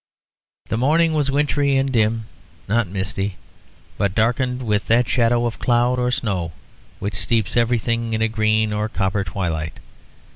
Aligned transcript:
The 0.69 0.77
morning 0.79 1.13
was 1.13 1.29
wintry 1.29 1.77
and 1.77 1.91
dim, 1.93 2.25
not 2.67 2.87
misty, 2.87 3.37
but 3.99 4.15
darkened 4.15 4.63
with 4.63 4.87
that 4.87 5.07
shadow 5.07 5.45
of 5.45 5.59
cloud 5.59 5.99
or 5.99 6.09
snow 6.09 6.53
which 6.97 7.13
steeps 7.13 7.55
everything 7.55 8.13
in 8.13 8.21
a 8.23 8.27
green 8.27 8.73
or 8.73 8.89
copper 8.89 9.23
twilight. 9.23 9.79